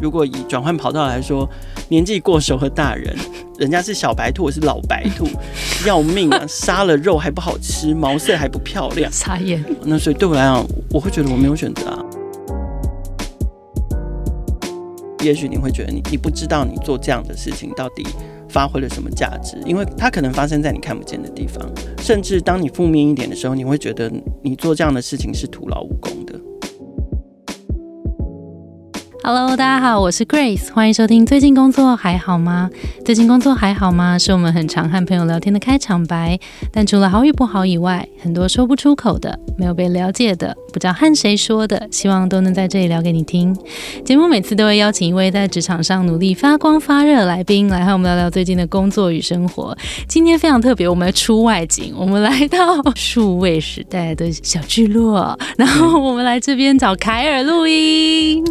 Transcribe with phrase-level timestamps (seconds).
[0.00, 1.48] 如果以转换跑道来说，
[1.88, 3.16] 年纪过熟和大人，
[3.58, 5.26] 人家是小白兔，我是老白兔，
[5.86, 6.44] 要命啊！
[6.46, 9.64] 杀了肉还不好吃，毛色还不漂亮，傻眼。
[9.84, 12.04] 那所以对我来讲，我会觉得我没有选择啊。
[15.24, 18.06] 也许你会觉得你你不知道你做这样的事情到底
[18.48, 21.68] 发挥了什么价值，因为它可能发生在你看不见的地方，
[22.00, 24.08] 甚至当你负面一点的时候，你会觉得
[24.42, 26.38] 你做这样的事情是徒劳无功的。
[29.30, 31.26] Hello，大家好，我是 Grace，欢迎收听。
[31.26, 32.70] 最近工作还好吗？
[33.04, 34.18] 最近工作还好吗？
[34.18, 36.40] 是我们很常和朋友聊天的开场白。
[36.72, 43.54] 但除了好与不好以外，很多说不出口的、没有被了解的、不知道和谁说的，希望都能在这里聊给你听。
[44.02, 49.76] 节目每次都会邀请一位在职场上努力发光发热的来宾，来和我们聊聊最近的工作与生活。
[50.08, 58.42] 今天非常特别，我们出外景，我们来到数位时代的小聚落，然后我们来这边找凯尔录音。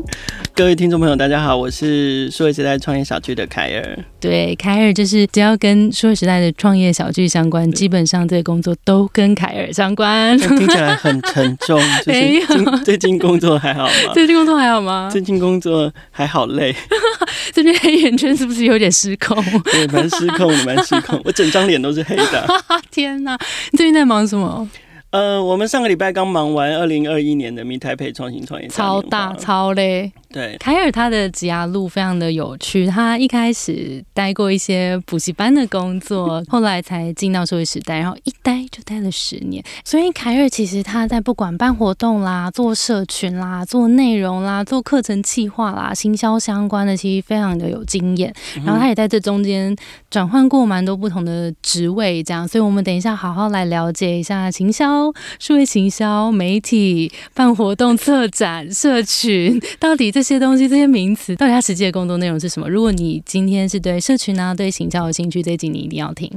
[0.68, 3.98] 位听众朋友，大家好，我是数位时代创业小聚的凯尔。
[4.20, 10.38] 对，凯尔就是只要跟数位时代的创业小聚相关，基本上这个工作都跟凯尔相关。
[10.38, 12.46] 听起来很沉重， 没有？
[12.84, 14.14] 最近工作还好吗？
[14.14, 15.08] 最近工作还好吗？
[15.10, 16.76] 最近工作还好累。
[17.54, 19.42] 这边黑眼圈是不是有点失控？
[19.72, 21.18] 对，蛮失控的，蛮失控。
[21.24, 22.46] 我整张脸都是黑的。
[22.92, 23.40] 天哪！
[23.72, 24.70] 你最近在忙什么？
[25.10, 30.12] 呃，我们上个礼拜刚忙完二零二一年的米台配创新创业超大超累。
[30.30, 39.64] 对，凯尔他的职涯路非常的有趣，他一开始待过一些补习班的工作，后来才进到社会时代，然后一待就待了十年。
[39.86, 48.34] 所以凯尔其实他在不管办活动啦、做社群啦、做内容啦、做课程企划啦、行销相关的，其实非常的有经验。
[48.66, 49.76] 然后他也在这中间
[50.10, 52.48] 转换过蛮多不同的职位，这样。
[52.48, 55.12] 所以我们等一下好好来了解一下行销。
[55.40, 62.68] 数位行销、媒体办活动、策展、社群， 到底这些东西、这些名词，到底它实际的工作内容是什么？
[62.68, 66.28] 如果你今天是对社群啊、对行销有兴趣，这一集你一定要听。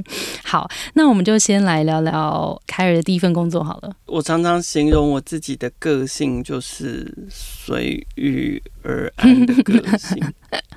[0.43, 3.91] 好，那我们就先来聊聊凯尔的第一份工作好了。
[4.05, 10.23] 我常常形容我自己的个性就是随遇而安的个性。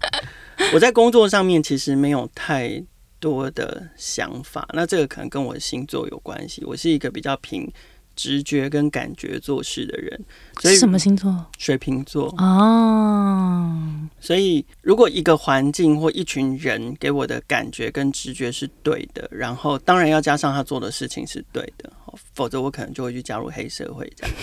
[0.72, 2.82] 我在工作上面其实没有太
[3.20, 6.64] 多的想法，那这个可能跟我的星座有关系。
[6.64, 7.70] 我是一个比较平。
[8.16, 10.20] 直觉跟感觉做事的人，
[10.60, 11.44] 所以什么星座？
[11.58, 13.80] 水瓶座哦。
[14.20, 21.92] 所以如果一个环境或一群人给我的感觉跟直觉是对的，然后当然要加上他做的事情是对的，
[22.34, 24.36] 否则我可能就会去加入黑社会这样。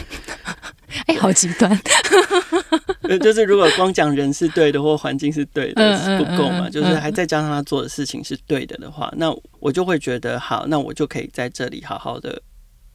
[1.08, 1.72] 哎，好极端。
[3.04, 12.42] 呃， 就是如果光讲人是对的或环境是对的是不够嘛，就是还再加上他做的事情是对的的话，那我就会觉得好，那我就可以在这里好好的。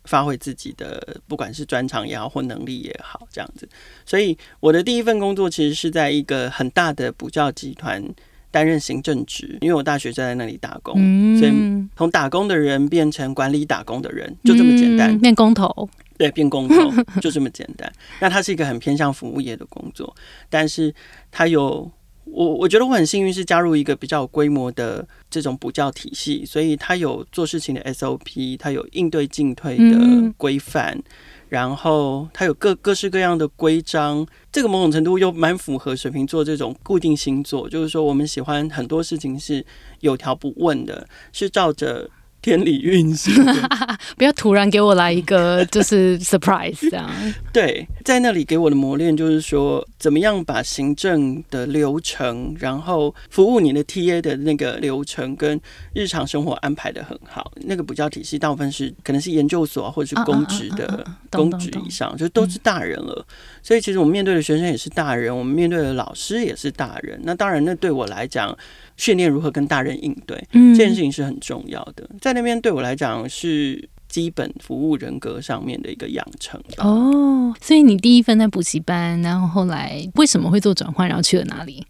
[0.06, 3.68] 发挥自己的，不管是专长也好，或能力也好，这样子。
[4.04, 8.02] 所以我的第一份工作其实是在一个很大的补教集团
[8.50, 10.94] 担任行政职，因为我大学就在那里打工，
[11.38, 11.52] 所以
[11.96, 15.18] 从打工的人变成管理打工的人，就这么简单。
[15.18, 17.92] 变工头，对，变工头就这么简单。
[18.20, 20.14] 那它是一个很偏向服务业的工作，
[20.48, 20.94] 但是
[21.30, 21.90] 它有。
[22.26, 31.00] 我我觉得我很幸运，是加入一个比较有规模的这种补教体系，所以它有做事情的 SOP，它有应对进退的规范，
[31.48, 34.26] 然后它有各各式各样的规章。
[34.52, 39.64] 这个某种程度又蛮符合水瓶座这种固定星座，就是说我们喜欢很多事情是
[40.00, 42.10] 有条不紊的，是照着。
[42.46, 43.34] 天理运行，
[44.16, 47.10] 不要突然给我来一个 就是 surprise 这样。
[47.52, 55.60] 对，在那里给我的磨练就是说，怎么样把行政的流程，然后服务你的 TA 的那个流程跟
[55.92, 57.50] 日常生活安排的很好。
[57.62, 63.26] 那个补教体系大部分是可能是研究所或者是公职的公职以上，就都是大人了。
[63.60, 67.18] 所以其实我们面对的学生也是大人，我们面对的老师也是大人。
[67.24, 68.56] 那当然，那对我来讲。
[68.96, 72.08] 训练如何跟大人应对，这件事情是很重要的。
[72.20, 76.60] 在那边对我来讲是基本服务人格上面的一个养成。
[76.78, 81.84] 哦，所以你第一份在补习班，然后后来为什么会做转换，然后去了哪里？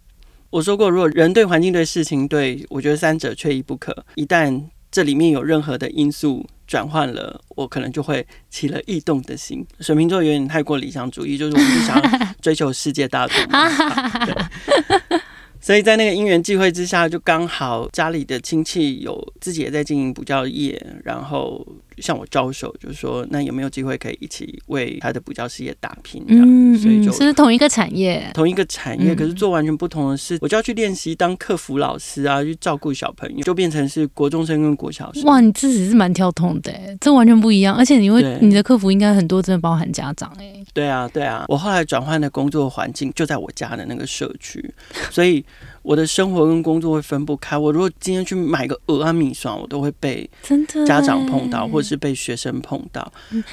[0.50, 4.04] 我说过，如果人对环境对事情对我觉得三者缺一不可。
[4.14, 9.66] 一旦这里面有任何的因素转换了，我可能就会起了异动的心。
[9.80, 13.36] 水瓶座有点太过理想主义，就是我们就想追求世界大同。
[15.66, 21.66] 所以在那个因缘际会之下，就刚好家里的亲戚有自己也在经营补教业，然后
[21.98, 26.24] 向我招手，就是说那有没有机会可以一起为他的补教事业打拼？
[26.28, 27.12] 这样，所以就。
[27.12, 30.38] 是同一个产业，同一个产业，可是做完全不同的事。
[30.40, 35.22] 我就要去练习当客服老师啊，去照顾小朋友，就变成是国中生跟国小生。
[35.24, 37.74] 哇，你自己是蛮跳痛的，这完全不一样。
[37.74, 40.52] 而且你会，你的客服应该很多，真的包含家长哎。
[40.72, 41.44] 对啊，对啊。
[41.48, 44.72] 我后来转换的工作环境就在我家的那个社区，
[45.10, 45.44] 所以。
[45.86, 47.56] 我的生活跟工作会分不开。
[47.56, 53.00] 我如果今天去买个鹅啊米爽，我都会被真的家长碰到，或者是被学生碰到。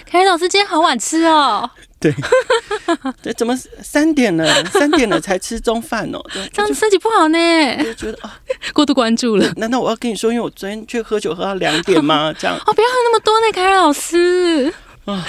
[0.03, 1.69] 凯凯老师今天好晚吃哦。
[2.01, 2.11] 对，
[3.21, 4.65] 对，怎么三点了？
[4.65, 6.19] 三点了才吃中饭哦？
[6.51, 7.37] 这样身体不好呢。
[7.83, 8.35] 就觉得啊，
[8.73, 9.53] 过度关注了。
[9.57, 12.33] 难道我要跟你说，因为我昨天去喝酒喝到两点吗？
[12.35, 14.73] 这样哦，不要喝那么多呢，凯老师。
[15.05, 15.23] 啊，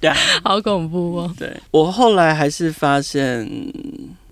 [0.00, 1.32] 对啊，好恐怖哦。
[1.38, 3.48] 对我后来还是发现。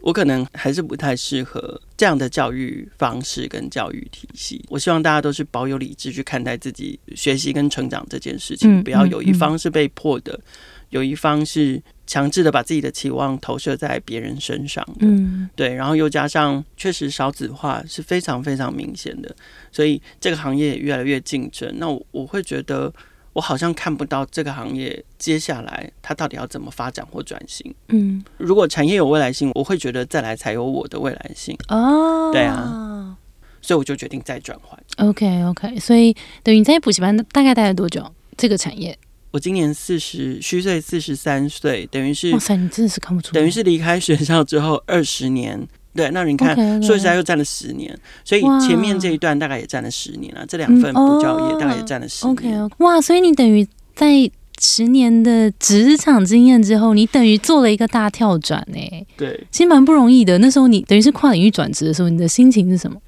[0.02, 4.64] 我可能还是不太适合这样的教育方式跟教育体系。
[4.69, 10.41] 我希望大家都是保有理智去看待自己学习跟成长这件事情，不要有一方是被迫的，
[10.88, 15.06] 有一方是强制的把自己的期望投射在别人身上的。
[15.06, 15.75] 嗯，对。
[15.75, 19.35] 然后又加上确实少子化是非常非常明显的，
[19.70, 21.73] 所以这个行业也越来越竞争。
[21.76, 22.93] 那我我会觉得。
[23.32, 27.73] 我好像看不到这个行业接下来它到底要怎么发展或转型。
[27.88, 31.56] 嗯，如果产业有未来性，我会觉得再来才有我的未来性。
[31.69, 33.17] 哦，对啊，
[33.62, 34.79] 所以我就决定再转换。
[34.97, 36.12] OK OK，所以
[36.43, 38.05] 等于你在补习班大概待了多久？
[38.37, 38.99] 这个产业？
[39.31, 45.69] 我今年四十虚岁，四十三岁，等于是哇塞，你真的是看不出，等于是离开学校之后二十年。
[45.94, 50.46] 对，那你看，说实在又占了十年，所以前面这一段大概也占了十年了。
[50.46, 52.70] 这两份补教业大概也占了十年。
[52.78, 59.06] 哇，所以你等于在十年的职场经验之后，你等于做了一个大跳转呢。
[59.16, 60.38] 对，其实蛮不容易的。
[60.38, 63.00] 那时候你等于是跨领域转职的时候，你的心情是什么？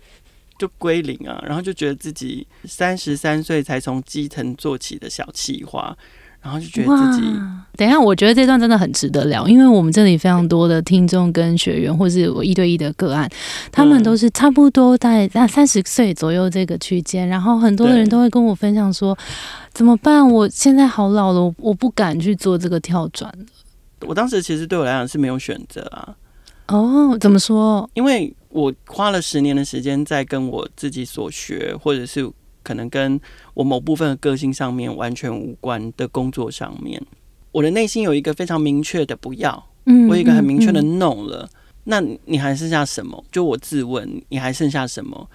[0.59, 5.97] 就归零啊，然后就觉得自己三十三岁才从基层做起的小企划。
[6.43, 7.23] 然后就觉得自己，
[7.77, 13.31] 等一下，我觉得这段真的很值得聊，因为我们这里非常多的听众跟学员，或是我一对一的个案，
[13.71, 19.17] 他们都是差不多在在三十岁左右这个区间，然后很多人都会跟我分享说，
[19.73, 20.29] 怎么办？
[20.29, 23.33] 我现在好老了，我不敢去做这个跳转
[24.01, 26.17] 我当时其实对我来讲是没有选择啊。
[26.67, 27.89] 哦，怎么说？
[27.95, 32.29] 因为我花了十年的时间在跟我自己所学，或者是。
[32.63, 33.21] 可能跟
[33.55, 37.01] 我某部分的个性上面完全无关的工作上面，
[37.53, 41.49] 我的内心有一个非常明确的不要，嗯，我有一个很明确的 no 了。
[41.85, 43.25] 那你还剩下什么？
[43.33, 45.29] 就我自问，你还剩下什么？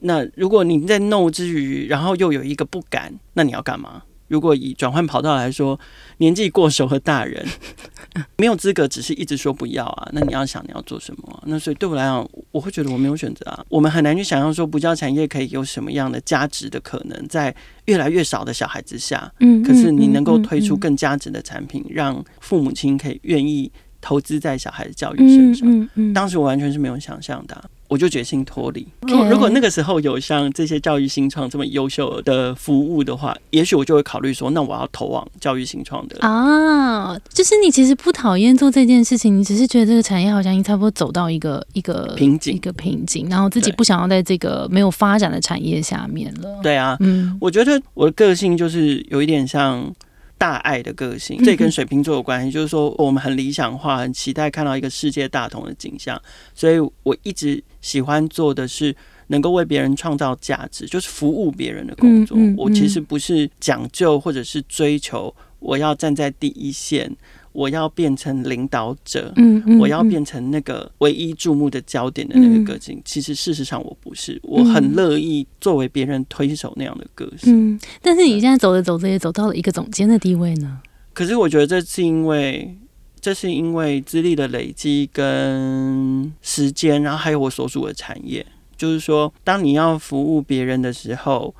[0.00, 4.02] 那如果你在 no 之余，然后又有一个不敢，那你要干嘛？
[4.30, 5.78] 如果以转换跑道来说，
[6.18, 7.44] 年纪过熟和大人
[8.38, 10.08] 没有资格，只是一直说不要啊。
[10.12, 11.42] 那你要想你要做什么？
[11.46, 13.64] 那所以对我来讲，我会觉得我没有选择啊。
[13.68, 17.52] 我们很难去想象说，不教产业可以有什么样的价值的可能，在
[17.86, 26.12] 越来越少的小孩之下，嗯，可是你能够推出更价值的产品，让父母亲可以愿意投资在小孩的教育身上。
[26.14, 27.68] 当时我完全是没有想象的。
[27.90, 28.86] 我就决心脱离。
[29.28, 37.18] 如果那个时候有像这些教育新创这么优秀的服务的话，也许我就会考虑说，那我要投往教育新创的啊。
[37.30, 46.60] 就是你其实不讨厌做这件事情，你只是觉得这个产业好像已经差不多走到一个一个瓶颈，一个瓶颈，然后自己不想要在这个没有发展的产业下面了。
[46.62, 49.92] 对啊，嗯，我觉得我的个性就是有一点像。
[50.40, 52.50] 大爱的个性，这跟水瓶座有关系。
[52.50, 56.18] 就是说，我们很理想化，很期待看到一个世界大同的景象。
[56.54, 58.96] 所以我一直喜欢做的是
[59.26, 62.38] 能够为别人创造价值，就是服务别人的工作。
[62.56, 67.14] 我其实不是讲究或者是追求，我要站在第一线。
[67.52, 73.00] 我要变成领导者，嗯嗯，我要变成那个唯一注目的焦点的那个个性。
[73.04, 77.74] 其实事实上我不是，我很乐意作为别人推手那样的个性。
[77.74, 80.80] 嗯，但是你现在走着走着也走到了一个总监的地位呢。
[81.12, 82.76] 可是我觉得这是因为，
[83.20, 88.46] 这是因为资历的累积跟时间，然后还有我所属的产业。
[88.76, 91.54] 就是说，当你要服务别人的时候。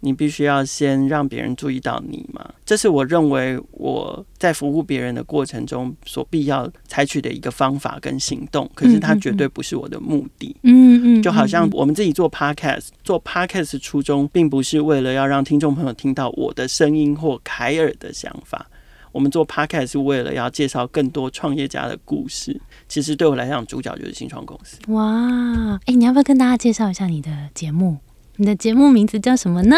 [0.00, 2.48] 你必须要先让别人注意到你嘛？
[2.64, 8.70] 这是我认为我在服务别人的过程中所必要采取的一个方法跟行动。
[8.74, 10.56] 可是它绝对不是我的目的。
[10.62, 18.66] 嗯嗯，就好像我们自己做 podcast，做 podcast 初衷并不是为了要让听众朋友听到我的声音或凯尔的想法。
[19.12, 22.60] 我们做 podcast 是为了要介绍更多创业家的故事。
[22.88, 24.78] 其实对我来讲，主角就是新创公司。
[24.92, 27.98] 哇，哎，你要不要跟大家介绍一下你的节目？
[28.40, 29.76] 你的节目名字叫什么呢？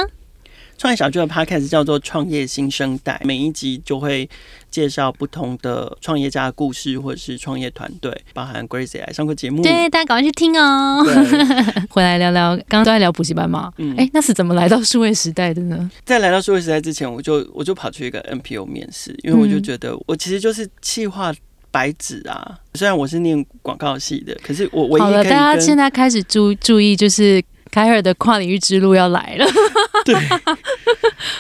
[0.79, 4.29] 创业小聚的 podcast 叫做《创业新生代》，每一集就会
[4.71, 9.65] 介绍不同的创业家的故事，或者是创业团队，包含 Grace 也来上过节目。
[9.65, 11.05] 对，大家赶快去听哦。
[11.91, 13.73] 回来聊聊，刚刚都在聊补习班嘛。
[13.79, 15.91] 嗯哎、那是怎么来到数位时代的呢？
[16.05, 21.35] 在来到数位时代之前，我就我就跑去一个 NPO 面试，因为我就嗯觉得我其实就是企划
[21.73, 22.59] 白纸啊。
[22.75, 27.43] 虽然我是念广告系的，可是我唯一好了，大家现在开始注注意，就是
[27.73, 29.47] 凯尔的跨领域之路要来了。
[30.05, 30.15] 对，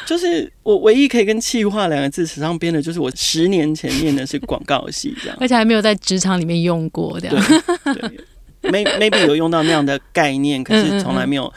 [0.07, 5.37] 就是我唯一可以跟气化两个字扯上边的，就是我十年前念的是广告系这样。
[5.39, 7.37] 而且还没有在职场里面用过这样
[8.62, 11.53] 对，may maybe 有用到那样的概念，可是从来没有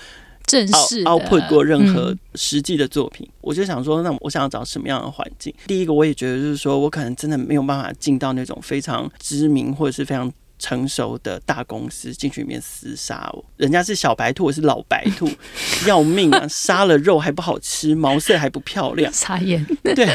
[0.46, 3.26] 正式 output 过任何嗯实际的作品。
[3.40, 5.54] 我就想说，那我想要找什么样的环境？
[5.68, 10.30] 第一个，我也觉得就是说我可能真的没有办法进到那种非常知名或者是非常。
[10.58, 15.30] 成熟的大公司进去里面厮杀哦，人家是小白兔，我是老白兔，
[15.86, 16.48] 要命啊！
[16.48, 19.66] 杀了肉还不好吃，毛色还不漂亮， 傻眼。
[19.84, 20.08] 对，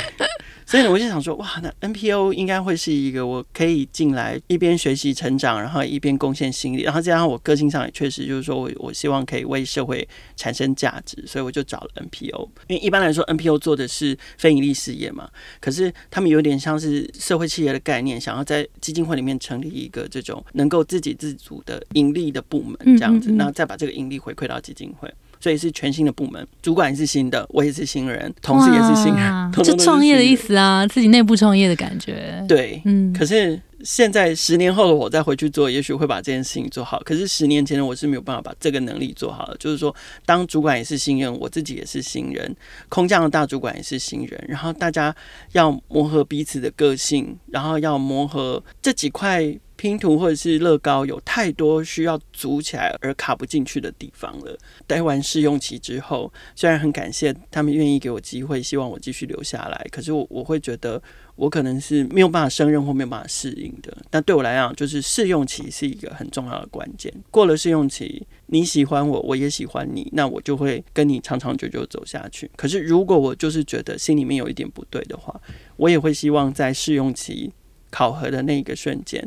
[0.70, 12.48] 所以呢，我就想说，哇，那 NPO 应该会是一个我可以进来一边学习成长，然后一边贡献心力，然后加上我个性上也确实就是说我我希望可以为社会产生价值，所以我就找了 NPO。
[12.68, 15.28] 因为一般来说 NPO 做的是非盈利事业嘛，
[15.60, 25.12] 可是他们有点像是社会企业的概念，想要在基金会里面成立一个这种能够自给自足的盈利的部门，这样子，然后再把这个盈利回馈到基金会。
[25.40, 37.00] 所以是全新的部门，主管也是新的，我也是新人，同事也是新人就创业的意思啊，自己内部创业的感觉。，对，嗯，可是现在十年后的我再回去做，也许会把这件事情做好。
[37.04, 39.56] 可是十年前的我是没有办法把这个能力做好的。
[39.56, 39.94] 就是说，
[40.26, 42.54] 当主管也是新人，我自己也是新人，
[42.90, 45.14] 空降的大主管也是新人，然后大家
[45.52, 49.58] 要磨合彼此的个性，然后要磨合这几块。
[49.80, 54.54] 拼图或者是乐高有太多需要组起来而卡不进去的地方了。
[54.86, 61.02] 待完试用期之后，虽然很感谢他们愿意给我机会，希望我继续留下来，可是我我会觉得
[61.34, 63.96] 我可能是没有办法胜任或没有办法适应的。
[64.10, 67.10] 但对我来讲，就是试用期是一个很重要的关键。
[67.30, 72.50] 过了试用期，你喜欢我，我也喜欢你，那我就会跟你长长久久走下去。
[72.54, 75.40] 可是如果我就是觉得心里面有一点不对的话，
[75.78, 77.50] 我也会希望在试用期
[77.90, 79.26] 考核的那一个瞬间。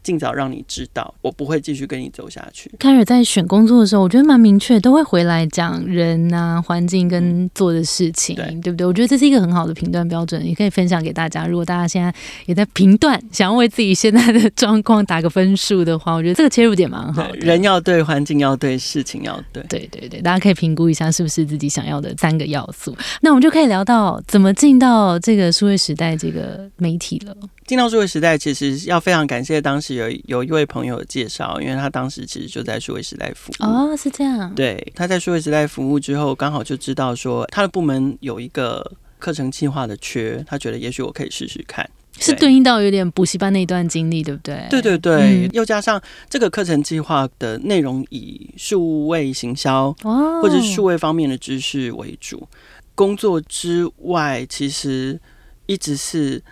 [0.03, 2.71] 尽早让你知道，我不会继续跟你走下去。
[2.79, 8.87] 开始在选工作的时候，我觉得蛮明确，都会回来讲人啊、环境跟做的事情，对对不对？
[8.87, 11.45] 我觉得这是一个很好的评断标准，也可以分享给大家。
[11.45, 12.13] 如果大家现在
[12.45, 17.37] 也在评断，想要为自己现在的 状况打个分数的话，我觉得这个切入点蛮好的。
[17.37, 19.63] 人要对，环境要对，事情要对。
[19.69, 22.95] 对对对，大家可以评估一下是不是自己想要的三个要素。
[23.21, 27.35] 那我们就可以聊到怎么进到这个数位时代这个媒体了。
[27.67, 33.63] 进到数位时代，其实要非常感谢当时有有一位朋友介绍，因为他当时其实就在数位时代服务。
[33.63, 34.53] 哦，是这样。
[34.55, 41.89] 对，他在数位时代服务之后，刚好就知道说他的部门有一个课程计划的缺，他觉得也许我可以试试看。
[42.19, 44.67] 是对应到有点补习班那一段经历，对不对？
[44.69, 52.47] 对对对，嗯又加上这个课程计划的内容以数位行销哦，或者数位方面的知识为主。
[52.93, 55.19] 工作之外，其实
[55.65, 56.43] 一直是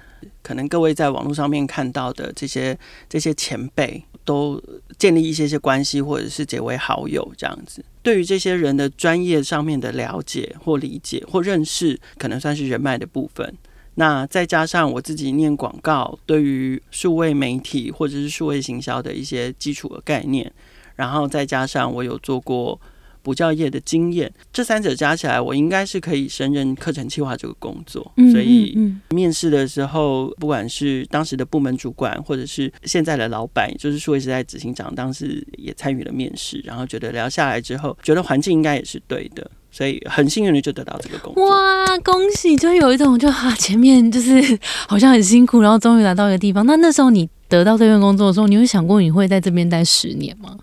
[0.41, 4.61] 可能各位在网络上面看到的这些这些前辈，都
[4.97, 7.83] 建立一些些关系，或者是结为好友这样子。
[8.01, 13.55] 对于这些人的专业上面的了解或理解或认识，可能算是人脉的部分。
[13.95, 20.49] 那再加上我自己念广告，对于数位媒体或者是数位行销的一些基础的概念，
[20.95, 22.79] 然后再加上我有做过
[23.21, 28.11] 补教业的经验，这三者加起来，我应该是可以胜任课程计划这个工作。
[28.17, 41.49] 嗯所以嗯面试的时候，不管是当时的部门主管，或者是现在的老板，就是数位时代执行长，当时也参与了面试，然后觉得聊下来之后，觉得环境应该也是对的，所以很幸运的就得到这个工嗯作。
[41.49, 42.55] 哇，恭喜！
[42.55, 44.57] 就有一种就啊，前面就是
[44.87, 46.65] 好像很辛苦，然后终于来到一个地方。
[46.65, 50.57] 那那时候你得到这份工作的时候，你有想过你会在这边待十年吗？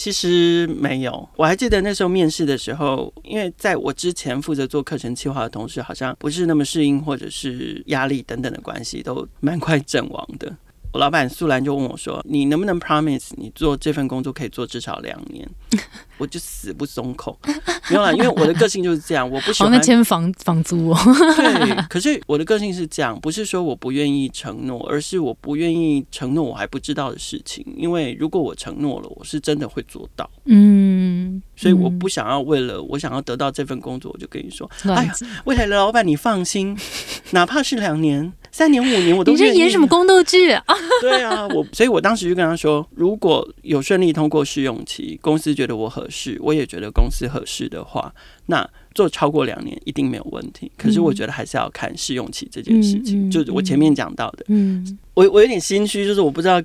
[0.00, 10.56] 其实没有，我还记得那时候面试的时候，因为在我之前负责做课程计划的同事，好像不是那么适应或者是压力等等的关系，都蛮快阵亡的。
[10.92, 15.48] 我老板素兰就问我说：“你能不能 promise 你做这份工作可以做至少两年？”
[16.18, 17.38] 我就死不松口，
[17.88, 20.98] 没有啦，因为我的个性就是这样，我不喜，欢那签房房租哦。
[21.36, 27.64] 对，可是我的个性是这样，不是说我不愿意承诺，而是我不愿意承诺我还不知道的事情。
[27.74, 35.14] 因为如果我承诺了，我是真的会做到，嗯，所以我不想要为了我想要得到这份工作，我就跟你说，哎呀。
[35.44, 36.76] 未来的老板你放心，
[37.30, 39.54] 哪怕是两年、三年、五年，我都你这。
[39.54, 40.64] 演什么宫斗剧啊？
[41.00, 48.12] 对啊，我所以，我当时就跟他说，如果有顺利通过试用期，公司觉得我合适，我也觉得公司合适的话，
[48.46, 50.70] 那做超过两年一定没有问题。
[50.76, 54.44] 可是我觉得还是要看试用期这件事情，就是我前面讲到的。
[54.48, 56.60] 嗯，我我有点心虚，就是我不知道。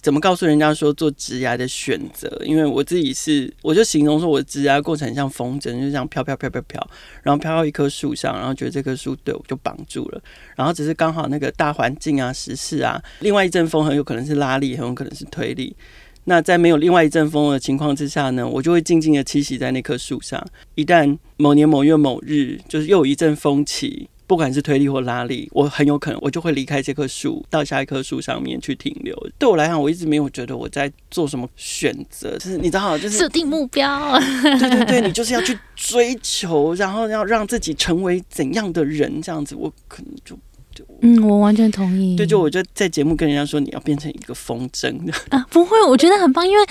[0.00, 2.40] 怎么告诉人家说做植牙的选择？
[2.44, 6.90] 因为我自己是，我就形容说，我植牙过程像风筝，就这样飘飘飘飘飘，
[7.22, 10.22] 然后飘到一棵树上，然后觉得这棵树对我就绑住了，
[10.56, 15.76] 然后只是刚好那个大环境啊、时事啊，另外一阵风很有可能是拉力，很有可能是推力。
[16.24, 20.42] 那在没有另外一阵风的情况之下呢，我就会静静的栖息在那棵树上。
[20.74, 24.08] 一旦某年某月某日，就是又有一阵风起。
[24.30, 29.12] 不管是推力或拉力，我很有可能我就会离开这棵树，到下一棵树上面去停留。
[29.40, 34.16] 对我来讲，我一直没有觉得我在做什么选择，就是你知道，就是设定目标。
[34.40, 40.38] 对对对，你就是要去追求，然后要让自己成为怎样的人，这样子，我可能就
[40.72, 42.14] 就嗯，我完全同意。
[42.14, 44.96] 对，就我就在节目跟人家说，你要变成一个风筝
[45.30, 46.64] 啊，不会，我觉得很棒，因为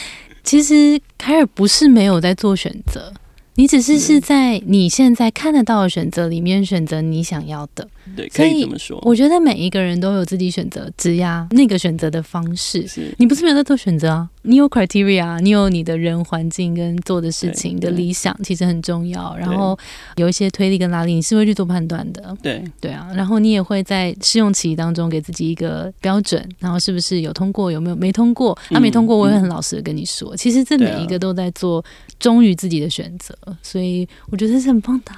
[0.46, 3.12] 其实凯尔不是没有在做选择。
[3.60, 9.00] 你只是是在你现在看得到的选择里面选择你想要的，对，可以这么说。
[9.04, 12.86] 我觉得每一个人都有自己选择职压那个选择的方式。
[13.18, 14.30] 你不是没有在做选择啊？
[14.44, 19.36] 你有 criteria，你有你的人环境跟做的事情的理想，其实很重要。
[19.38, 19.78] 然后
[20.16, 22.36] 有一些推力跟拉力，你是会去做判断的。
[22.42, 28.58] 对对啊，然后你也会在试用期当中给自己一个标准，然后是不是有通过，有没有没通过？
[28.70, 31.84] 那没通过，我会很老实的跟你说，其实这每一个都在做
[32.20, 33.36] 忠于自己的选择。
[33.62, 35.12] 所以我觉得是很棒的，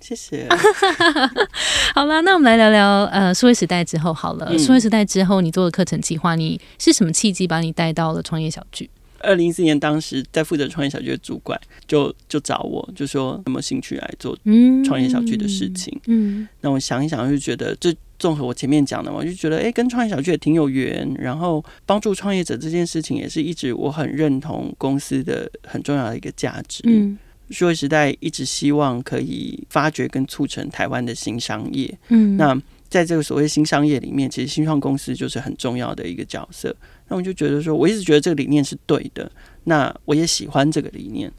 [0.00, 0.46] 谢谢。
[1.94, 4.56] 好了，那我们来聊聊呃，数位时代之后好了。
[4.58, 8.88] 数位时代之后，你做的课程计划，你是什么契机把你带到了创业小聚？
[9.20, 14.38] 二零一四年，当时在负责创业小聚的主管就就找我，就说有没有兴趣来做
[14.84, 15.98] 创业小聚的事情。
[16.06, 21.10] 嗯，那我想一想，就觉得这综合我前面讲的嘛，我就觉得哎，跟创业小聚也挺有缘。
[21.18, 26.82] 然后帮助创业者这件事情，也是一直我很认同公司的很重要的一个价值。
[26.84, 27.18] 嗯。
[27.50, 31.96] 数位时代一直希望可以发掘跟促成台湾的新商业。
[32.08, 36.74] 嗯，那在这个所谓新商业里面，其实新创公司就是很重要的一个角色。
[37.08, 39.30] 那我就觉得说，我一直觉得这个理念是对的。
[39.64, 41.32] 那我也喜欢这个理念。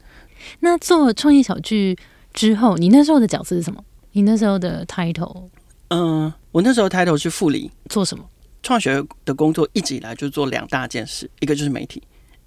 [0.60, 1.96] 那做创业小聚
[2.32, 3.84] 之后，你那时候的角色是什么？
[4.12, 5.48] 你那时候的 title？
[5.88, 7.70] 嗯，我那时候 title 是副理。
[7.88, 8.24] 做什么？
[8.62, 12.02] 创学的工作一直以来就做两大件事，一个就是媒体，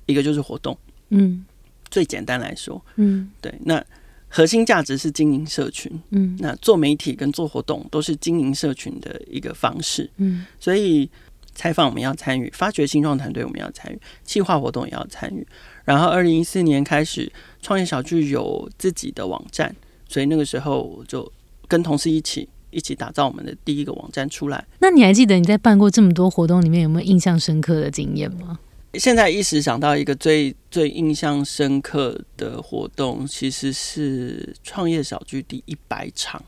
[0.06, 0.78] 一个就是活动。
[1.10, 1.46] 嗯。
[1.92, 3.84] 最简单来说，嗯，对，那
[4.30, 11.10] 核心价值是经营社群，嗯，那做媒体跟做活动都是经营社群的一个方式，嗯，所以
[11.54, 15.46] 采访我们要参与，发掘新创团队我们要参与，企划活动也要参与。
[15.84, 17.30] 然后二零一四年开始，
[17.62, 19.76] 创业小聚有自己的网站，
[20.08, 21.30] 所以那个时候就
[21.68, 24.66] 跟同事一起一起打造我们的第一个网站出来。
[24.80, 28.60] 那你还记得你在办过这么多活动里面有没有印象深刻的经验吗？
[28.96, 36.44] 现在一时想到一个最最印象深刻的活动，其实是创业小聚第一百场。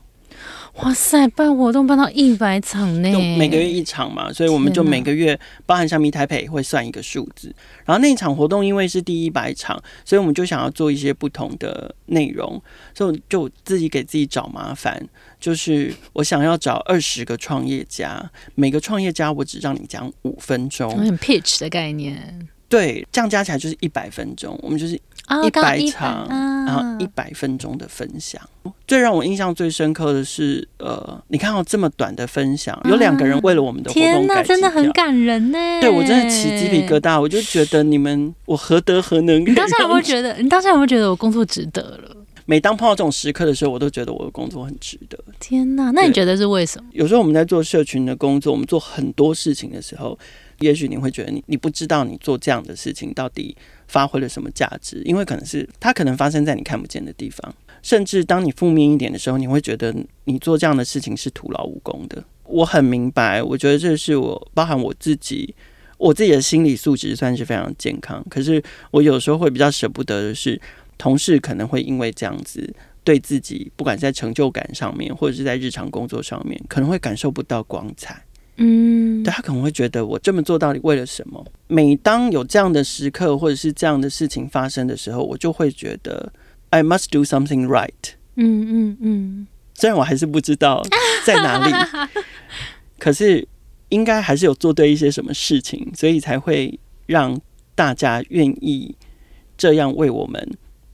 [0.82, 3.08] 哇塞，办活动办到一百场呢！
[3.38, 7.54] 每个月一场嘛，所以我们就每个月包含像米台北会算一个数字。
[7.84, 12.60] 然后那一场活动因为是第一百场，所以我们就想要做一些不同的内容，
[12.92, 15.00] 所以就自己给自己找麻烦。
[15.38, 22.48] 就是我想要找二十个创业家，每个创业家我只让你讲五分钟，很 pitch 的概念。
[22.66, 24.58] 对，这样加起来就是一百分钟。
[24.60, 25.00] 我们就是
[25.44, 28.40] 一百场，然后一百分钟的分享。
[28.86, 35.58] 最让我印象最深刻的是，呃，你看到这么短的分享，有两个人为了我们的活动改真的很感人呢。
[35.80, 39.40] 对我真的起鸡皮疙瘩，我就觉得你们，我何德何能？
[39.40, 40.36] 你当下有没有觉得？
[40.38, 42.16] 你当下有没有觉得我工作值得了？
[42.46, 45.18] 每当碰到这种时刻的时候，我都觉得我的工作很值得。
[45.40, 46.88] 天哪，那你觉得是为什么？
[46.92, 50.18] 有时候我们在做社群的工作，我们做很多事情的时候。
[50.60, 53.56] 也许你会觉得你你不知道你做这样的事情到底
[53.88, 62.22] 发挥了什么价值，因为可能是它可能发生在你看不见的地方，甚至当你负面一点的时候，你会觉得你做这样的事情是徒劳无功的。
[62.44, 65.54] 我很明白，我觉得这是我包含我自己，
[65.96, 68.24] 我自己的心理素质算是非常健康。
[68.28, 70.60] 可是我有时候会比较舍不得的是，
[70.98, 78.23] 同事可能会因为这样子对自己，不管在成就感上面，或者是在日常工作上面，可能会感受不到光彩。
[78.56, 81.44] 嗯，对他可能会觉得我这么做到底为了什么？
[81.66, 86.32] 每当有这样的时刻或者是这样的事情发生的时候，我就会觉得
[86.70, 87.90] I must do something right。
[88.36, 90.82] 嗯嗯嗯，虽然我还是不知道
[91.26, 91.72] 在哪里，
[92.98, 93.46] 可是
[93.88, 97.40] 应该还是有做对一些什么事情，所以才会让
[97.74, 98.94] 大家愿意
[99.56, 100.48] 这样为我们，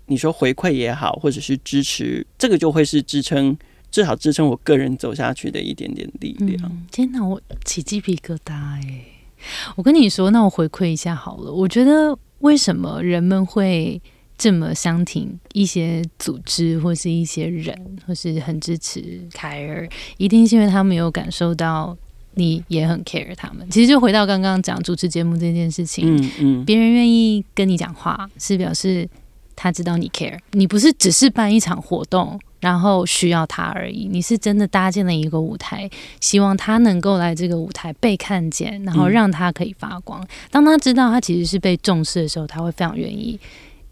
[0.07, 3.57] 你说回馈也好，或者是支持，这个就会是支撑。
[3.91, 6.87] 至少支撑我个人走下去的一点点力量。
[6.91, 9.05] 天哪，我起鸡皮疙瘩哎！
[9.75, 11.51] 我跟你说，那我回馈一下好了。
[11.51, 14.01] 我觉得为什么人们会
[14.37, 17.75] 这么相挺一些组织或是一些人，
[18.07, 21.97] 或是很支持凯尔，一定是因为他们有感受到
[22.35, 23.69] 你也很 care 他们。
[23.71, 29.09] 其实就回到刚刚讲主持节目这件事情，嗯嗯，别人愿意跟你讲话，是表示
[29.57, 32.39] 他知道你 care，你不是只是办一场活动。
[32.61, 35.89] 然后需要他而已，你是真的搭建了一个舞台，
[36.21, 40.25] 希望他能够来这个舞台被看见，然后让他可以发光。
[40.51, 43.39] 当他知道他其实是被重视的时候，他会非常愿意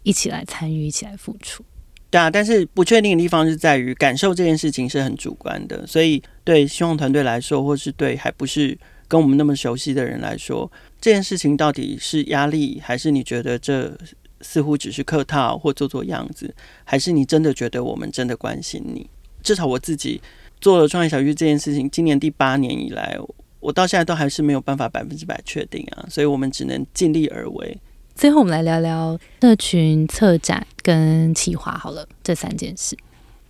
[0.03, 1.63] 一起来参与，一起来付出。
[2.11, 8.77] 对啊，但是不确定的地方是在于感受这件事情是很主观的，所以对希望团队来说，或是对还不是
[9.07, 13.95] 跟我们那么熟悉的人来说，这件事情到底是压力，还是你觉得这？
[14.41, 19.09] 似乎只是客套或做做样子，还是你真的觉得我们真的关心你？
[19.41, 20.21] 至少我自己
[20.59, 23.17] 做了创业小区这件事情，今年第八年以来，
[23.59, 27.77] 我到现在都还是没有办法百分之百确定啊，所以我们只能尽力而为。
[28.15, 32.97] 最后，我们来聊聊社群策展跟企划好了这三件事。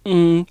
[0.06, 0.46] 嗯，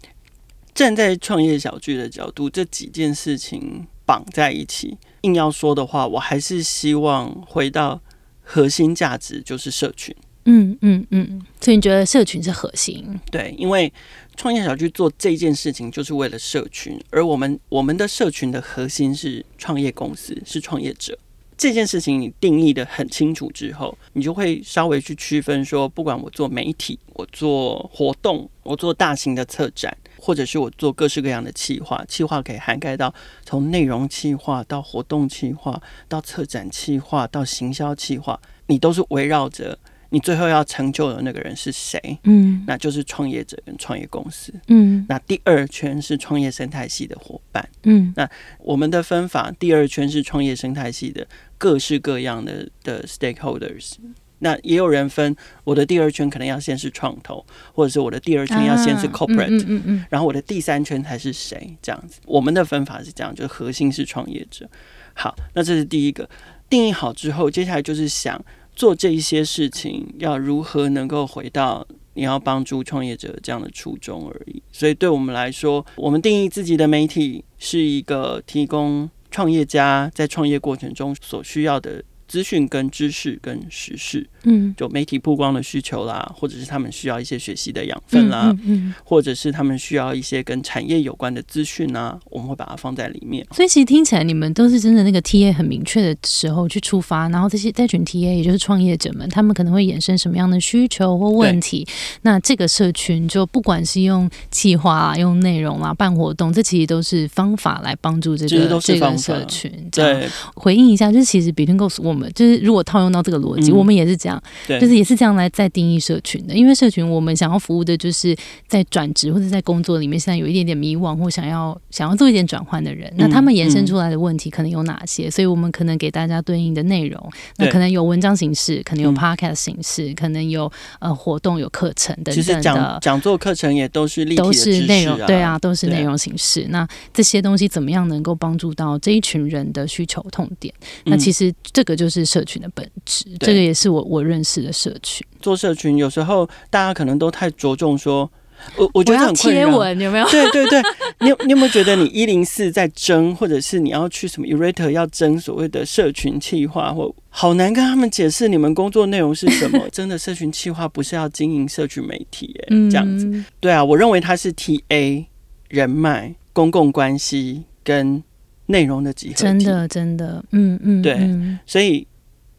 [0.75, 8.01] 站在创业小聚的角度，这几件事情绑在一起，硬要说的话，我还是希望回到
[8.43, 10.13] 核心价值，就是社群。
[10.51, 13.05] 嗯嗯嗯，所以你觉得社群是核心？
[13.31, 13.93] 对，因为
[14.35, 21.19] 创业小区做这件事情就是为了社群，而我们我们的社群的核心是创业公司，是创业者。
[21.59, 33.13] 这件事情你定义的很清楚之后，你就会稍微去区分说，不管我做媒体，我做活动，我做大型的策展，或者是我做各式各样的企划，企划可以涵盖到
[33.45, 39.79] 从内容企划到活动企划，到策展企划，到行销企划，你都是围绕着。
[40.11, 42.01] 你最后要成就的那个人是谁？
[42.23, 44.53] 嗯，那就是创业者跟创业公司。
[44.69, 47.69] 嗯，那第二圈是创业生态系的伙伴。
[47.83, 51.27] 嗯，那我们的分法，第二圈是创业生态系的
[51.59, 53.97] 各式各样的的 stakeholders。
[54.39, 57.45] 那也有人分，我的第二圈可能要先是创投，
[57.75, 59.63] 或者是我的第二圈要先是 corporate。
[59.63, 60.05] 嗯嗯嗯。
[60.09, 61.77] 然后我的第三圈才是谁？
[61.83, 64.67] 这样子，我们的分法是这样，就是核心是创业者。
[65.13, 66.27] 好，那这是第一个
[66.71, 68.43] 定义好之后，接下来就是想。
[68.79, 74.63] 做这一些事情，要如何能够回到你要帮助创业者这样的初衷而已。
[74.71, 82.05] 所以，对我们来说，我们定义自己的媒体是一个提供创业家在创业过程中所需要的。
[82.29, 93.47] 资讯跟知识跟时事，嗯，就媒体曝光的需求啦，或者是他们需要一些学习的养分啦，嗯，或者是他们需要一些跟产业有关的资讯啊，我们会把它放在里面。
[93.53, 101.87] 所以其实听起来你们都是真的那个 T A 很明确的时候去出发，然后这些这群 T A 也就是创业者们，他们可能会衍生什么样的需求或问题，
[102.21, 109.73] 那这个社群就不管是用计划啊、用内容啊、办活动，这其实都是方法来帮助这个这个社群。
[109.91, 112.18] 对，回应一下，就是其实 Between Goals 我。
[112.35, 116.55] 就是如果套用到这个逻辑，我们也是这样，就是也是这样来再定义社群的。
[116.55, 123.13] 因为社群，我们想要服务的就是在转职或者在工作里面，现在有一点点迷惘或想要想要做一点转换的人。
[123.17, 125.31] 那他们延伸出来的问题可能有哪些？
[125.31, 136.67] 所以我们可能给大家对应的内容，那可能有文章形式，可能有 podcast 形式，可能有呃活动、有课程等等的讲座课程也都是都是内容，对啊，都是内容形式。
[136.71, 140.75] 那这些东西怎么样能够帮助到这一群人的需求痛点？
[141.05, 142.08] 那其实这个就是。
[142.09, 145.27] 是社群的本质，这个也是我我认识的社群。
[145.41, 148.31] 做社群有时候大家可能都太着重说，
[148.77, 150.29] 我我觉得很贴文有没有？
[150.29, 150.83] 对对对，
[151.21, 159.79] 你你有没有觉得你一零四在争，或者是你要去什么 Urate 要争所谓的社群企划，或好难跟他们解释你们工作内容是什么？
[159.93, 163.45] 真的社群企划不是要经营社群媒体，哎，这样子。
[163.61, 165.27] 对啊，我认为它是 TA
[165.69, 168.23] 人脉、公共关系跟。
[168.69, 171.19] 内容的集合，真的真的，嗯嗯，对，
[171.67, 172.07] 所以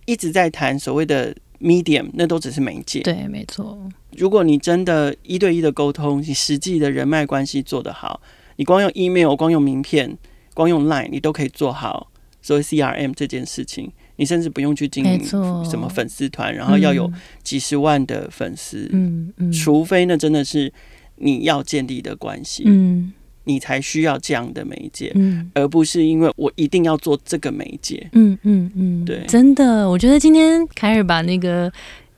[0.06, 3.90] 一直在谈所谓的 medium，那都只是媒介，对，没错。
[4.18, 8.22] 如果你真的一对一的沟通，你实际的人脉关系做得好，
[8.58, 10.18] 你光用 email、光用名片、
[10.54, 13.92] 光用 line，你都可以做好所谓 CRM 这件事情。
[14.16, 17.10] 你甚至不用去经营什么粉丝团，然后要有
[17.42, 20.74] 几十万的粉丝，嗯嗯，除非那真的是
[21.16, 23.14] 你要建立的关系，嗯。
[23.50, 31.72] 你才需要这样的媒介，嗯，而不是因为我一定要做这个媒介，嗯嗯嗯，对，真的，我觉得今天凯尔把那个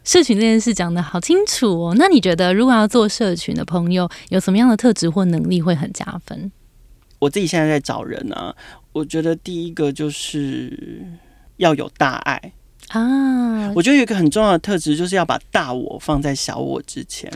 [0.04, 1.96] 社群这件事讲的好清楚哦。
[1.98, 6.52] 那你觉得，如果要做社群的朋友，有什么样的特质或能力会很加分？
[7.20, 8.54] 我自己现在在找人啊，
[8.92, 11.02] 我觉得第一个就是
[11.56, 12.52] 要有大爱
[12.90, 13.72] 啊。
[13.74, 17.32] 我觉得有一个很重要的特质，就是要把大我放在小我之前。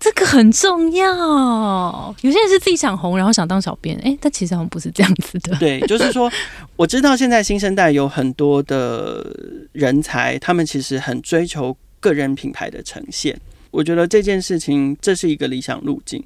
[0.00, 2.14] 这个很重要。
[2.22, 5.56] 有些人是自己想红，然后想当小编，哎，但其实好像不是这样子的。
[5.56, 6.30] 对， 就是说，
[6.76, 9.26] 我知道现在新生代有很多的
[9.72, 13.38] 人才，他们其实很追求个人品牌的呈现。
[13.70, 16.22] 我觉得这件事情这是一个理想路径。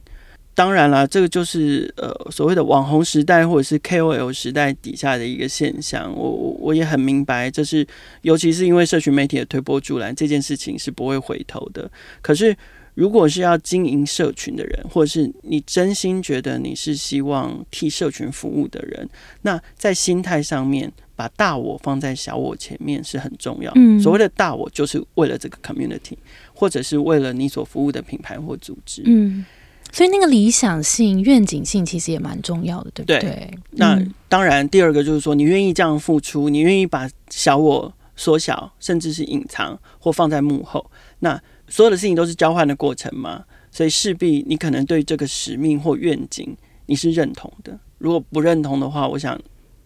[0.54, 6.12] 当然啦，这个就是呃所谓的网红时代或者是 KOL 时代底下的一个现象。
[6.14, 7.86] 我我我也很明白，这是
[8.20, 11.90] 尤其是因为社群媒体的推波助澜，这件事情是不会回头的。
[12.20, 12.54] 可是，
[12.94, 19.08] 如果是要经营社群的人，或者是你真心觉得你是希望替社群服务的人，
[19.42, 23.72] 那在心态上面把大我放在小我前面是很重要。
[23.76, 26.16] 嗯所谓的大我，就是为了这个 community，
[26.52, 29.02] 或者是为了你所服务的品牌或组织。
[29.06, 29.44] 嗯，
[29.90, 33.50] 所以那个理想性、愿景性其实也蛮重要的，对不对对？
[33.70, 41.40] 那嗯当然，第二个就是说，你愿意这样付出，你愿意把小我缩小，甚至是隐藏或放在幕后，那
[41.72, 46.54] 所有的事情都是交换的过程嘛，所以势必你可能对这个使命或愿景
[46.84, 47.78] 你是认同的。
[47.96, 49.40] 如果不认同的话，我想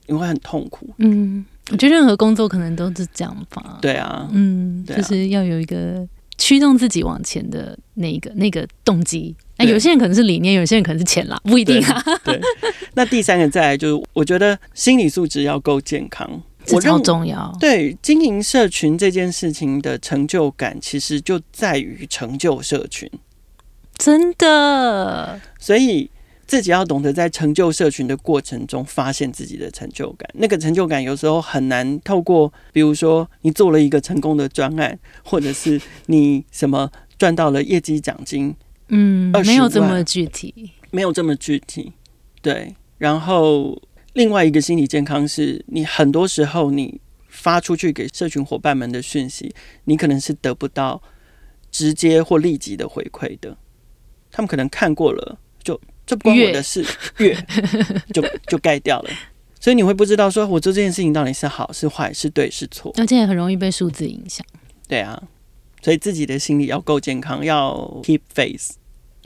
[0.06, 0.92] 你会很痛苦。
[0.98, 3.78] 嗯，我觉得任何工作可能都是这样吧。
[3.80, 6.04] 对啊，嗯，啊就是要有一个
[6.36, 9.36] 驱动自己往前的那个那个动机。
[9.56, 12.02] 那对有些人可能是理念，有些人可能是钱啦，不一定啊。
[12.24, 12.40] 对。
[12.94, 16.42] 那第三个再来就是，我觉得心理素质要够健康。
[16.66, 17.56] 这超我认重要。
[17.60, 23.10] 对经营社群这件事情的成就感，其实就在于成就社群。
[23.96, 26.10] 真的，所以
[26.46, 30.28] 自己要懂得在成就社群的过程中发现自己的成就感。
[30.34, 38.54] 那个成就感有时候很难透过，比如说你做了一个成功的专案，或者是你什么赚到了业绩奖金，
[38.88, 40.72] 嗯，没有这么具体。
[40.90, 41.92] 没有这么具体。
[42.42, 43.80] 对，然后
[44.16, 46.98] 另外一个心理健康是你很多时候你
[47.28, 51.02] 发出去给社群伙伴们的讯息，你可能是得不到
[51.70, 53.54] 直接或立即的回馈的。
[54.30, 56.82] 他们可能看过了，就这不关我的事，
[57.18, 57.36] 越
[58.14, 59.10] 就就盖掉了。
[59.60, 64.44] 所以你会不知道说我做这件事情到底是好是坏是对是错，而且很容易被数字影响。
[64.88, 65.22] 对啊。
[65.82, 68.76] 所以自己的心理要够健康，要 keep face。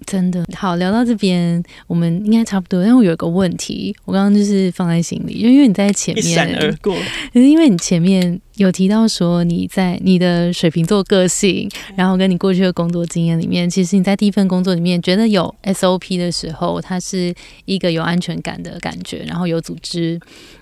[0.06, 2.82] 真的好，聊到这边，我们应该差不多。
[2.82, 6.94] 但我有一个问题，我刚刚就是放在心里，就因为你在前一闪而面，过，
[7.32, 17.34] 可是因为你前面有提到说你在你的水瓶座个性，然后跟你过去的工作经验里面，其实你在第一份工作里面觉得有 SOP 的时候，它是
[17.66, 20.18] 一个有安全感的感觉，然后有组织，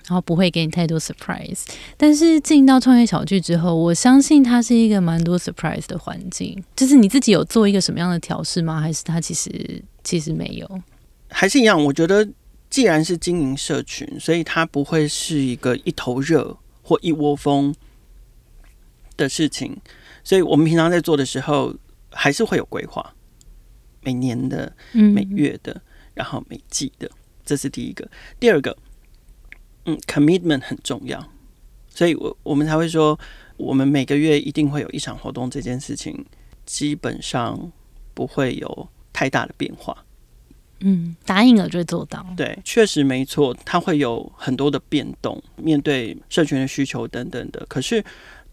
[0.09, 1.65] 然后不会给你太多 surprise。
[1.95, 6.61] 但是进到创业小聚之后，我相信它是一个蛮多 surprise 的环境。
[6.75, 8.81] 就是你自己有做一个什么样的调试吗？
[8.81, 10.81] 还是它其实其实没有？
[11.29, 12.27] 还是一样，我觉得
[12.71, 17.75] 既然是经营社群，所以它不会是一个一头热或一窝蜂
[19.15, 19.77] 的事情。
[20.23, 21.75] 所以我们平常在做的时候，
[22.11, 23.13] 还是会有规划，
[24.01, 25.79] 每年的、嗯每月的，
[26.15, 27.09] 然后每季的，
[27.45, 28.09] 这是第一个。
[28.39, 28.75] 第二个，
[29.89, 31.23] 嗯，commitment 很重要，
[31.89, 33.17] 所以我我们才会说，
[33.57, 36.25] 我们每个月一定会有一场活动，这件事情
[36.65, 37.71] 基本上
[38.13, 40.05] 不会有太大的变化。
[40.81, 42.25] 嗯，答应了就会做到。
[42.37, 47.65] 对，确实没错，它会有很多的变动，面对社群的需求等等的。
[47.67, 48.03] 可是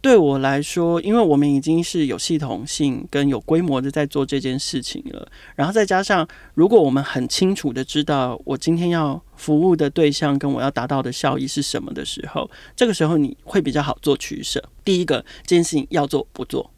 [0.07, 14.63] 对我来说，因为我们已经是有系统性跟有规模的在做这件事情了，然后再加上如果我们很清楚的知道我今天要服务的对象跟我要达到的效益是什么的时候，这个时候你会比较好做取舍。
[14.85, 16.71] 第一个，这件事情要做不做，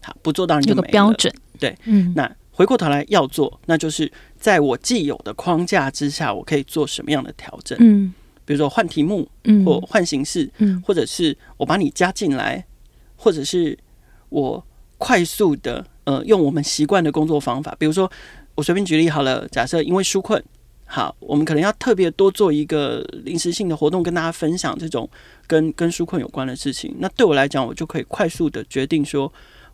[0.00, 1.34] 好不做当然就有个没标准。
[1.58, 7.76] 对，嗯，那回过头来要做，那就是在我既有的框架之下，我可以做什么样的调整？
[7.80, 12.64] 嗯比如说换题目，嗯或换形式，嗯或者是我把你加进来，
[13.16, 13.76] 或者是
[14.28, 14.64] 我
[14.98, 18.10] 快速的呃用我们习惯的工作方法，比如说
[18.54, 20.42] 我随便举例好了，假设因为纾困。
[20.88, 25.10] 好，我们可能要特别多做一个临时性的活动，跟大家分享这种
[25.44, 26.94] 跟跟纾困有关的事情。
[27.00, 29.30] 那对我来讲，我就可以快速的决定说，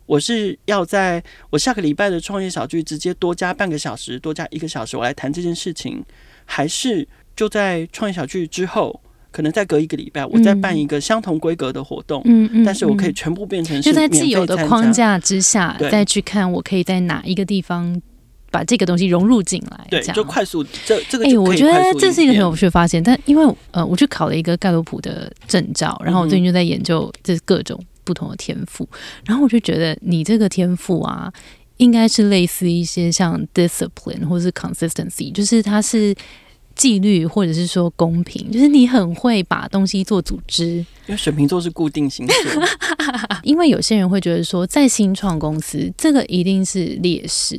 [0.07, 6.03] 我是要在我下个礼拜的创业小聚直接多加半个小时，多加一个小时，我来谈这件事情，
[6.45, 8.99] 还是就在创业小聚之后，
[9.33, 13.13] 可能再隔一个礼拜，我再办一个相同规格的活动，嗯嗯，但是我可以嗯。
[13.15, 17.99] 全部变成是就在免既有的框架之下，再去看我可以在哪一个地方
[18.51, 28.87] 把这个东西融入进来，对，就快速这这个哎、我觉得这是一个很有趣的发现，但因为呃，我去考了一个盖洛普的证照，然后我最近就在研究这各种不同的天赋，
[29.25, 31.31] 然后我就觉得你这个天赋啊，
[31.77, 36.13] 应该是类似一些像 discipline 或是 consistency，就是它是
[36.75, 42.35] 纪律或者是说公平，就是你很会把东西做组织，因为水瓶座是固定星座，
[43.43, 47.55] 因为有些人会觉得说，在新创公司，这个一定是劣势，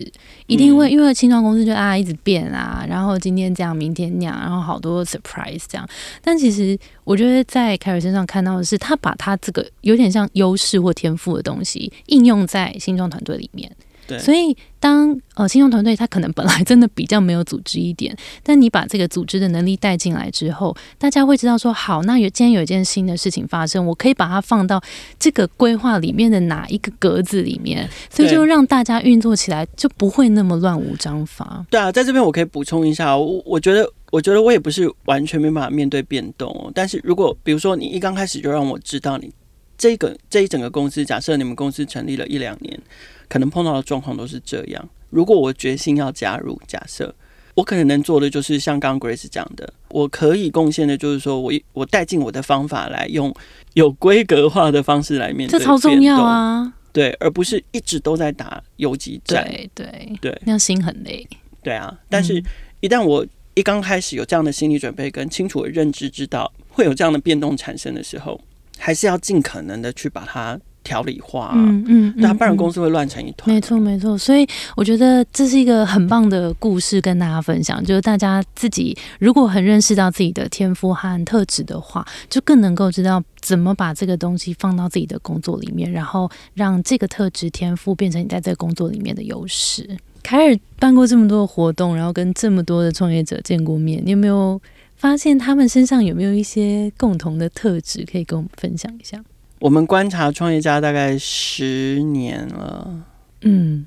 [0.46, 5.88] 一定会、因为新创公司就啊一直变啊，然后今天这样，明天那样，然后好多 surprise 这样。
[6.22, 13.70] 但其实我觉得在凯尔身上看到的是，他把他这个有点像优势或天赋的东西应用在新创团队里面。
[14.06, 24.82] 对，所以当呃信用团队他可能本来真的比较没有组织一点，但你把这个组织的能力带进来之后，大家会知道说，好，那有今天有一件新的事情发生，我可以把它放到
[25.18, 31.64] 这个规划里面的哪一个格子里面，所以就让大家运作起来就不会那么乱无章法。
[31.70, 33.90] 对啊，在这边我可以补充一下，我我觉得。
[34.12, 36.70] 我觉得我也不是完全没办法面对变动哦。
[36.72, 39.28] 但是如果比如说你一刚开始就让我知道你
[39.76, 42.80] 这个这一整个公司，假设你们公司成立了一两年，
[43.28, 44.88] 可能碰到的状况都是这样。
[45.10, 47.14] 如果我决心要加入，假设
[47.54, 53.32] 我可能能做的就是像刚刚 Grace 讲的，我可以贡献的就是说我我带进我的方法来用
[53.74, 56.74] 有规格化的方式来面对，这超重要啊！
[56.92, 59.44] 对，而不是一直都在打游击战。
[59.44, 61.26] 对对对，那样心很累。
[61.62, 62.42] 对啊，但是
[62.80, 68.40] 一旦我一刚开始有这样的心理准备跟清楚的认知，知道会有这样的变动产生的时候，
[68.78, 71.52] 还是要尽可能的去把它条理化。
[71.56, 73.52] 嗯嗯，那不然公司会乱成一团。
[73.52, 89.88] 没错没错，所以我觉得这是一个很棒的故事跟大家分享，就是大家自己如果很认识到自己的天赋和特质的话，就更能够知道怎么把这个东西放到自己的工作里面，然后让这个特质天赋变成你在这个工作里面的优势。
[90.22, 94.60] 凯尔办过这么多活动，然后跟这么多的创业者见过面，你有没有
[94.96, 99.22] 发现他们身上有没有一些共同的特质可以跟我们分享一下？
[99.64, 103.06] 我们观察创业家大概十年了，
[103.40, 103.86] 嗯，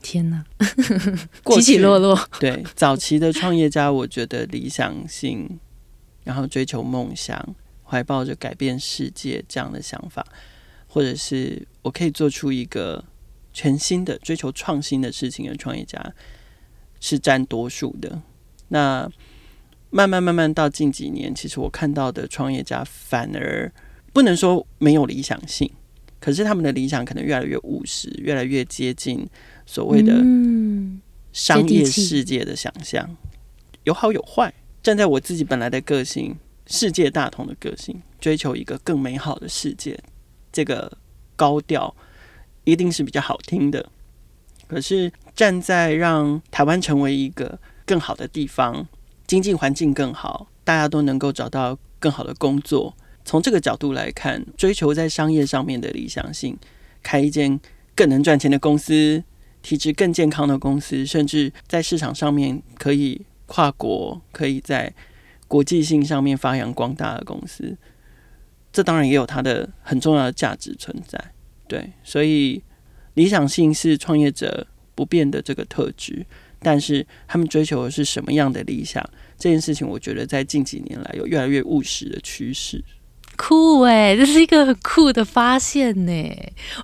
[0.00, 0.42] 天哪，
[1.44, 2.18] 起起落落。
[2.40, 5.60] 对，早期的创业家，我觉得理想性，
[6.24, 10.24] 然后追求梦想，怀抱着改变世界这样的想法，
[10.86, 13.04] 或者是我可以做出一个。
[13.50, 16.14] 全新的追求创新的事情的创业家
[17.00, 18.22] 是占多数的。
[18.68, 19.10] 那
[19.90, 23.72] 慢慢慢慢到近几年，其实我看到的创业家反而
[24.18, 25.70] 不能说没有理想性，
[26.18, 29.24] 可是他们的理想可能越来越务实，越来越接近
[29.64, 30.12] 所谓的
[31.32, 33.08] 商业世界的想象。
[33.84, 34.52] 有好有坏。
[34.82, 36.34] 站在我自己本来的个性，
[36.66, 39.96] 世界大同的个性，追求一个更美好的世界，
[40.50, 40.98] 这个
[41.36, 41.94] 高调。
[42.64, 43.88] 一定是比较好听的，
[44.66, 48.84] 可是站在让台湾成为一个更好的地方，
[49.28, 52.96] 经济环境更好，大家都能够找到更好的工作。
[53.28, 56.56] 从这个角度来看，追求在商业上面的理想性，
[57.02, 57.60] 开一间
[57.94, 59.22] 更能赚钱的公司，
[59.60, 64.94] 体质更健康的公司，甚至在市场上面可以跨国，可以在
[65.46, 67.76] 国际性上面发扬光大的公司，
[68.72, 71.22] 这当然也有它的很重要的价值存在。
[71.66, 72.62] 对，所以
[73.12, 76.24] 理想性是创业者不变的这个特质，
[76.60, 79.06] 但是他们追求的是什么样的理想？
[79.36, 82.82] 这件事情，我觉得在近几年来有越来越务实的趋势。
[83.38, 86.12] 酷哎，这是一个很酷的发现呢。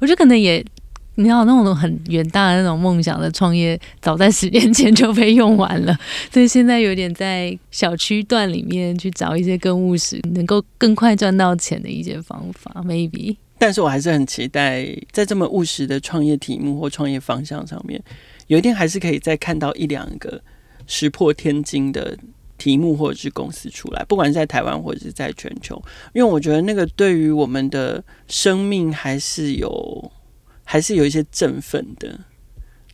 [0.01, 0.65] 我觉得可能也，
[1.17, 5.95] 你要那种很远大的那种梦想的创业，早在十年前就被用完了，
[6.33, 13.37] 所以现在有点在小区段里面去找一些更务实、能够更快赚到钱的一些方法，maybe。
[13.59, 18.03] 但是我还是很期待，在这么务实的创业题目或创业方向上面，
[18.47, 20.41] 有一天还是可以再看到一两个
[20.87, 22.17] 石破天惊的
[22.59, 25.81] 题目或者是公司出来，不管是在台湾或者是在全球，
[26.13, 30.13] 因为我觉得那个对于我们的生命还是有，
[30.65, 32.19] 还是有一些振奋的。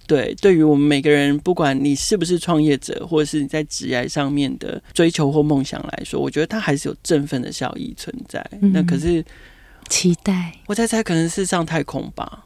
[0.07, 8.45] 对，对于我们每个人，不管你是不是创业者，或者是你在职业上面的追求或梦想来说，我觉得它还是有振奋的效益存在。
[8.61, 9.25] 那可是。
[9.89, 12.45] 期待，我猜猜可能是上太空吧。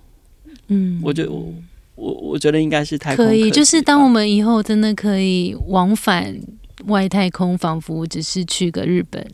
[0.69, 1.53] 嗯，我觉得我
[1.95, 3.27] 我我觉得应该是太空。
[3.27, 6.35] 可以，就是当我们以后真的可以往返
[6.87, 9.25] 外太空，仿佛只是去个日本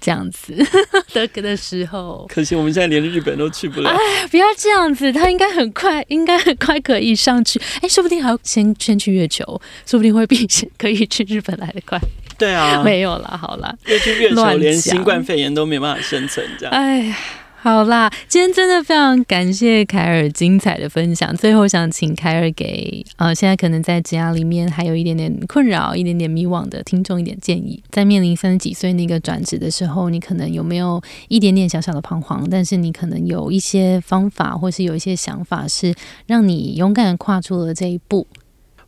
[0.00, 0.54] 这样子
[1.12, 2.26] 的的时候。
[2.28, 3.90] 可惜我们现在连日本都去不了。
[3.90, 7.60] 哎，不要这样子，他应该很快，应该很快可以上去。
[7.80, 9.44] 哎，说不定还要先先去月球，
[9.84, 10.46] 说不定会比
[10.78, 11.98] 可以去日本来的快。
[12.38, 16.74] 对啊，没有了，好了，越去月球连新冠肺炎都没办法生存，这样。
[16.74, 17.16] 哎呀。
[17.64, 21.34] 好啦，今天真的非常感谢凯尔精彩的分享。
[21.34, 27.82] 最后想请凯尔给呃，现在可能在职涯里面还有一点点困扰、一点点迷惘的听众一点建议。
[27.88, 32.46] 在面临三十几岁那个转职的时候，你可能有没有一点点小小的彷徨？
[32.50, 35.94] 但是你可能有一些方法，或是有一些想法，是
[36.26, 38.26] 让你勇敢跨出了这一步。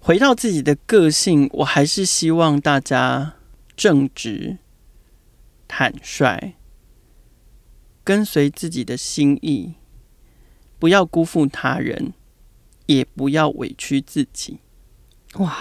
[0.00, 3.36] 回到自己的个性，我还是希望大家
[3.74, 4.58] 正直、
[5.66, 6.52] 坦率。
[8.06, 9.74] 跟随自己的心意，
[10.78, 12.12] 不要辜负他人，
[12.86, 14.58] 也不要委屈自己。
[15.38, 15.58] 哇，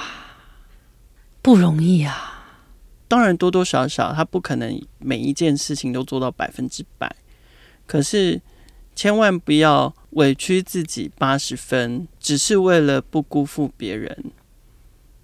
[1.42, 2.60] 不容易啊！
[3.08, 7.16] 当然，多多少少他不可能每一件事情都做到百分之百。
[7.88, 8.40] 可是，
[8.96, 14.32] 千万不要委屈自己八十分，只是为了不辜负别人。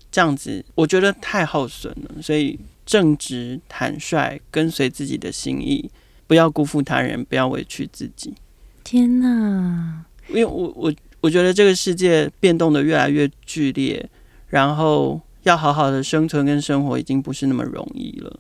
[0.10, 2.20] 这样子，我觉得太耗损了。
[2.20, 5.92] 所以正直、坦率，跟随自己的心意，
[6.32, 8.34] 不要辜负他人，不要委屈自己。
[8.86, 10.06] 天哪！
[10.30, 14.10] 因为我我我觉得这个世界变动的越来越剧烈，
[14.48, 18.40] 然后要好好的生存跟生活，已经不是那么容易了。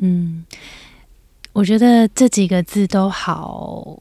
[0.00, 0.44] 嗯，
[1.52, 4.00] 我觉得这几个字都好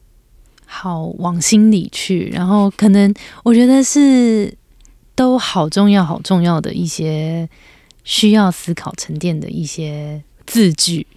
[0.67, 3.11] 好往心里去，然后可能
[3.41, 4.55] 我觉得是
[5.15, 7.49] 都好重要、好重要的一些
[8.03, 11.07] 需要思考沉淀的一些字句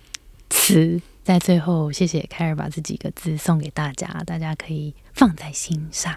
[0.48, 0.98] 词。
[1.28, 6.10] 在最后，谢谢凯尔把这几个字送给大家，大家可以放在心上。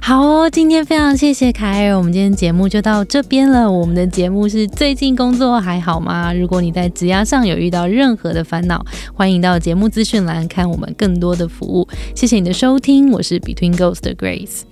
[0.00, 3.68] 好哦，今天非常谢谢凯尔，我们今天节目就到这边了。
[3.68, 6.32] 我们的节目是最近工作还好吗？
[6.32, 11.88] 如果你在职涯上有遇到任何的烦恼，欢迎到节目资讯栏看我们更多的服务。
[12.14, 14.71] 谢谢你的收听，我是 Between Ghost Grace。